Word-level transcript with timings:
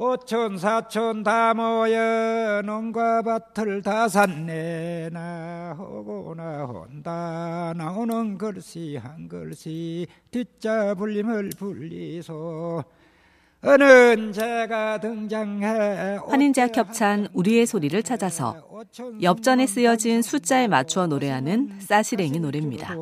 오천 0.00 0.56
사천 0.56 1.22
다 1.24 1.52
모여 1.52 2.62
농가 2.64 3.20
밭을 3.20 3.82
다 3.82 4.08
샀네. 4.08 5.10
나 5.12 5.76
호고나 5.78 6.64
혼다. 6.64 7.74
나오는 7.76 8.38
글씨 8.38 8.96
한 8.96 9.28
글씨 9.28 10.06
뒷자 10.30 10.94
불림을 10.94 11.50
불리소. 11.58 12.82
어는 13.62 14.32
제가 14.32 15.00
등장해 15.00 16.20
환인자 16.26 16.68
겹찬 16.68 17.28
우리의 17.34 17.66
소리를 17.66 18.02
찾아서 18.02 18.56
엽전에 19.20 19.66
쓰여진 19.66 20.22
숫자에 20.22 20.66
맞추어 20.66 21.08
노래하는 21.08 21.78
싸시랭이 21.78 22.40
노래입니다. 22.40 22.94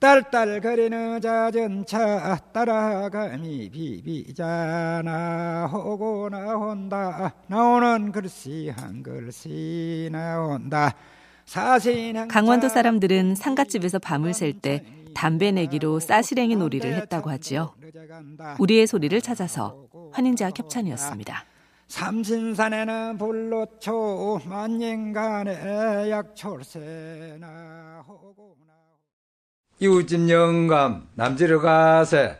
딸딸거리는 0.00 1.20
자전차 1.20 2.36
따라가미 2.52 3.68
비비자나 3.70 5.66
호고나 5.66 6.52
혼다 6.54 7.32
나오는 7.48 8.12
글씨 8.12 8.70
한 8.76 9.02
글씨 9.02 10.08
나온다 10.12 10.94
강원도 12.28 12.68
사람들은 12.68 13.34
상갓집에서 13.34 13.98
밤을 13.98 14.34
샐 14.34 14.60
때 14.60 14.84
담배 15.14 15.50
내기로 15.50 15.98
싸시랭이 15.98 16.54
놀이를 16.56 16.94
했다고 16.94 17.30
하지요. 17.30 17.74
우리의 18.60 18.86
소리를 18.86 19.20
찾아서 19.20 19.84
환인자 20.12 20.50
협찬이었습니다. 20.54 21.44
삼신산에는 21.88 23.16
불로초 23.18 24.42
만년간에 24.44 26.10
약초세나 26.10 28.04
호고나 28.06 28.67
이웃집 29.80 30.28
영감 30.28 31.06
남지러 31.14 31.60
가세 31.60 32.36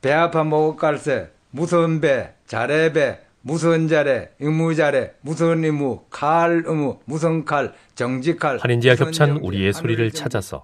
배 0.00 0.12
아파 0.12 0.44
먹을 0.44 0.76
갈세 0.76 1.30
무슨 1.50 2.00
배 2.00 2.32
자래배 2.46 3.18
무슨 3.42 3.88
자래 3.88 4.28
의무 4.38 4.74
자래 4.74 5.12
무슨 5.22 5.64
의무 5.64 6.04
칼 6.10 6.62
의무 6.64 7.00
무슨 7.06 7.44
칼 7.44 7.72
정직칼 7.94 8.58
환인지와 8.58 8.94
겹찬 8.96 9.38
우리의 9.38 9.72
소리를 9.72 10.10
찾아서 10.12 10.62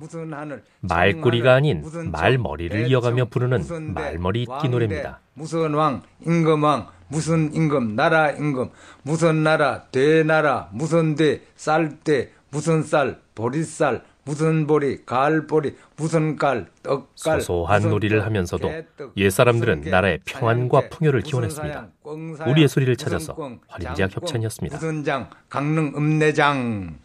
말꼬리가 0.80 1.54
아닌 1.54 1.82
말머리를 2.12 2.86
이어가며 2.88 3.26
부르는 3.26 3.64
말머리 3.94 4.42
잇기 4.42 4.68
노래입니다. 4.68 5.20
무슨 5.34 5.74
왕 5.74 6.02
임금왕 6.24 6.88
무슨 7.08 7.54
임금 7.54 7.96
나라 7.96 8.30
임금 8.30 8.70
무슨 9.02 9.42
나라 9.42 9.84
대나라 9.90 10.68
무슨 10.72 11.14
대 11.14 11.40
쌀대 11.56 12.30
무슨 12.50 12.82
쌀 12.82 13.18
보리쌀 13.34 14.02
무슨 14.26 14.66
보리, 14.66 15.04
가을보리, 15.06 15.76
무슨 15.96 16.34
깔, 16.36 16.66
떡깔. 16.82 17.40
소소한 17.40 17.88
놀이를 17.88 18.24
하면서도 18.26 18.68
옛사람들은 19.16 19.82
나라의 19.82 20.18
평안과 20.24 20.88
풍요를 20.90 21.20
기원했습니다. 21.20 21.88
우리의 22.48 22.66
소리를 22.66 22.96
찾아서 22.96 23.36
활인지와 23.68 24.08
협찬이었습니다. 24.10 24.76
무슨 24.78 25.04
장, 25.04 25.30
강릉 25.48 25.92
읍내장. 25.96 26.98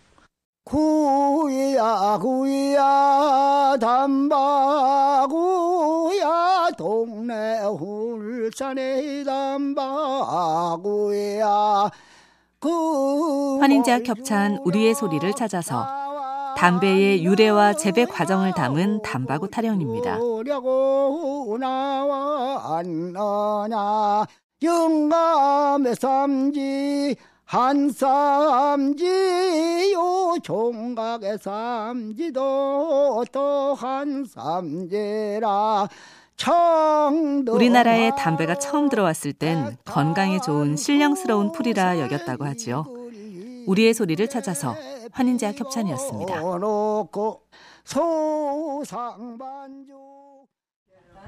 구야 0.63 2.17
구야 2.19 3.77
담바구야 3.79 5.29
동네 6.77 7.59
울산의 7.63 9.23
담바구야 9.25 10.79
환인자 13.59 13.99
겹찬 13.99 14.59
우리의 14.63 14.93
소리를 14.95 15.33
찾아서 15.33 16.00
담배의 16.57 17.23
유래와 17.23 17.73
재배 17.73 18.05
과정을 18.05 18.53
담은 18.53 19.01
담바구 19.01 19.49
타령입니다. 19.49 20.19
영감의 24.63 25.95
삼지 25.95 27.15
한삼지요 27.45 28.99
종각의 30.43 31.39
삼지도 31.41 33.25
또 33.31 33.73
한삼지라 33.73 35.09
우리나라에 37.49 38.11
담배가 38.17 38.55
처음 38.55 38.89
들어왔을 38.89 39.33
땐 39.33 39.77
건강에 39.85 40.39
좋은 40.39 40.75
신령스러운 40.75 41.51
풀이라 41.51 41.99
여겼다고 41.99 42.45
하지요. 42.45 43.00
우리의 43.67 43.93
소리를 43.93 44.27
찾아서 44.27 44.75
환인제약 45.11 45.59
협찬이었습니다. 45.59 46.41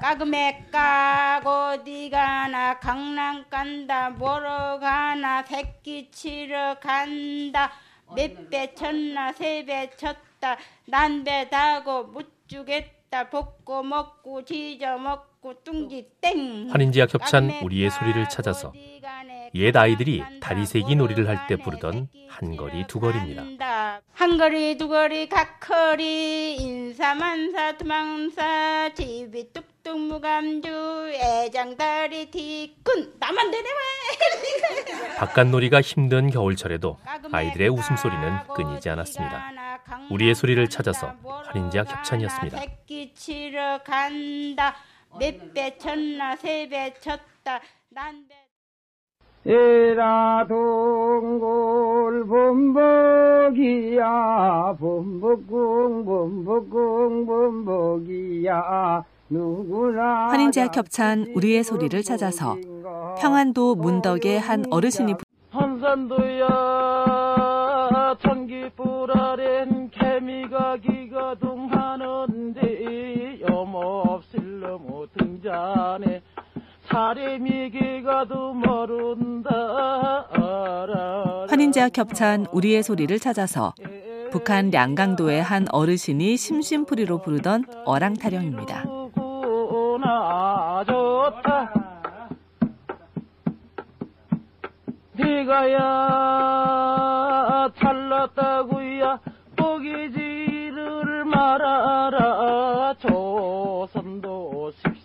까금에 0.00 0.66
까고 0.72 1.50
어디 1.50 2.10
가나 2.10 2.78
강남 2.80 3.44
간다 3.48 4.10
뭐러 4.10 4.78
가나 4.80 5.44
새끼 5.44 6.10
치러 6.10 6.78
간다. 6.80 7.72
몇 8.14 8.50
배 8.50 8.74
쳤나 8.74 9.32
세 9.32 9.64
배 9.64 9.90
쳤다. 9.96 10.56
난배 10.86 11.48
다고 11.48 12.04
묻주겠다. 12.04 13.30
볶고 13.30 13.82
먹고 13.84 14.44
지져 14.44 14.98
먹고 14.98 15.33
환인지약 16.70 17.12
협찬 17.12 17.50
우리의 17.62 17.90
소리를 17.90 18.28
찾아서 18.28 18.72
옛 19.54 19.76
아이들이 19.76 20.22
다리세기 20.40 20.96
놀이를 20.96 21.28
할 21.28 21.46
때 21.46 21.56
부르던 21.56 22.08
한 22.28 22.56
거리 22.56 22.86
두 22.86 22.98
거리입니다. 22.98 24.00
한 24.12 24.38
거리 24.38 24.76
두 24.78 24.88
거리 24.88 25.28
각거리. 25.28 26.56
인사만사 26.56 27.76
두망사. 27.76 28.90
집이 28.94 29.52
뚝뚝 29.52 30.00
무감주. 30.00 31.12
애장다리 31.14 32.30
티꾼. 32.30 33.14
나만 33.20 33.50
되네 33.50 33.68
왜 33.68 35.14
바깥놀이가 35.18 35.80
힘든 35.82 36.30
겨울철에도 36.30 36.98
아이들의 37.30 37.68
웃음소리는 37.68 38.38
끊이지 38.54 38.88
않았습니다. 38.90 39.50
우리의 40.10 40.34
소리를 40.34 40.66
찾아서 40.68 41.14
환인지약 41.46 41.90
협찬이었습니다. 41.90 42.60
몇 45.18 45.52
배 45.54 45.76
쳤나 45.78 46.36
세 46.36 46.66
배 46.68 46.92
쳤다 47.00 47.60
난배. 47.90 48.34
에라 49.46 50.46
동굴 50.48 52.26
범벅이야 52.26 54.02
범벅궁 54.80 56.04
범벅궁 56.06 57.26
범벅이야. 57.26 59.04
누구나 59.30 60.28
환인제약 60.30 60.72
겹찬 60.72 61.32
우리의 61.34 61.64
소리를 61.64 62.02
찾아서 62.02 62.56
평안도 63.20 63.74
문덕의 63.76 64.38
한 64.40 64.64
어르신이 64.70 65.14
한산도야 65.50 66.48
전기불 68.22 69.10
아랜 69.18 69.90
개미가 69.90 70.76
기가동 70.76 71.53
못 78.54 79.16
등자네 79.18 80.62
환인제와 81.48 81.88
겹찬 81.90 82.46
우리의 82.52 82.82
소리를 82.82 83.18
찾아서 83.18 83.72
북한 84.30 84.70
량강도의 84.70 85.42
한 85.42 85.66
어르신이 85.70 86.36
심심풀이로 86.36 87.22
부르던 87.22 87.64
어랑타령입니다. 87.84 88.84
네가야 95.16 95.78
잘났다구야 97.80 99.20
보기지를 99.56 101.24
말아라 101.24 102.13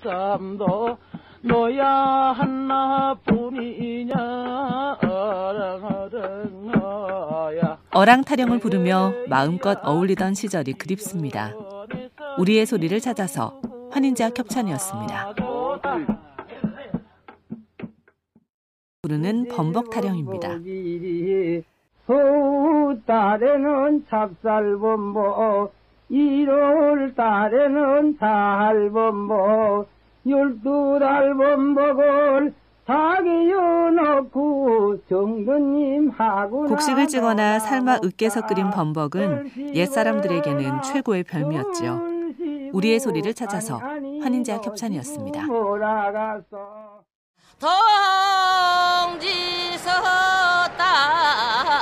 삼도 0.10 0.98
너야 1.42 1.88
하나뿐이냐 2.36 4.16
어랑어랑어야 6.22 6.98
어랑 7.92 8.24
타령을 8.24 8.60
부르며 8.60 9.14
마음껏 9.28 9.80
어울리던 9.84 10.34
시절이 10.34 10.74
그립습니다. 10.74 11.54
우리의 12.40 12.66
소리를 12.66 13.00
찾아서 13.00 13.62
환인제와 13.92 14.32
협찬이었습니다. 14.36 15.36
부르는 19.02 19.48
범벅 19.48 19.92
타령입니다. 19.92 20.58
서울 22.06 23.02
달에는 23.06 24.06
찹쌀범벅 24.10 25.74
1월 26.12 27.16
달에는 27.16 28.18
살범벅 28.20 29.88
열두 30.28 30.98
달 31.00 31.34
범벅을 31.36 32.54
곡식을 36.68 37.08
찌거나 37.08 37.60
삶아 37.60 38.00
으깨서 38.04 38.48
끓인 38.48 38.72
범벅은 38.72 39.76
옛사람들에게는 39.76 40.82
최고의 40.82 41.24
별미였지요. 41.24 42.02
우리의 42.74 43.00
소리를 43.00 43.32
찾아서 43.36 43.78
환인제약 43.78 44.66
협찬이었습니다. 44.66 45.46
동지서 47.60 49.92
딸 50.78 51.79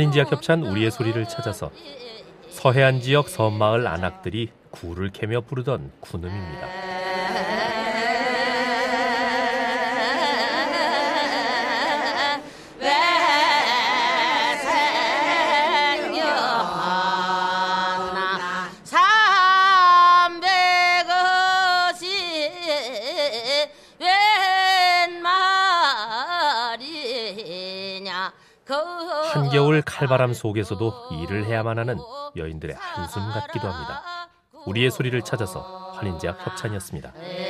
눈문영에 0.00 0.10
환인제약 0.10 0.32
협찬 0.32 0.62
우리의 0.64 0.90
소리를 0.90 1.22
찾아서 1.28 1.70
서해안 2.48 3.00
지역 3.00 3.28
섬마을 3.28 3.86
안악들이 3.86 4.48
구를 4.70 5.10
캐며 5.10 5.42
부르던 5.42 5.92
군음입니다. 6.00 6.89
한겨울 29.32 29.82
칼바람 29.82 30.32
속에서도 30.32 30.92
일을 31.12 31.44
해야만 31.46 31.78
하는 31.78 31.98
여인들의 32.36 32.74
한숨 32.76 33.22
같기도 33.30 33.68
합니다. 33.68 34.02
우리의 34.66 34.90
소리를 34.90 35.20
찾아서 35.22 35.60
환인제약 35.94 36.44
협찬이었습니다. 36.46 37.12
에 37.16 37.49